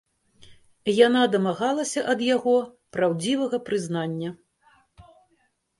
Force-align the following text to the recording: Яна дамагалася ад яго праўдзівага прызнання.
Яна 1.07 1.21
дамагалася 1.33 2.01
ад 2.15 2.19
яго 2.35 2.57
праўдзівага 2.99 3.57
прызнання. 3.69 4.29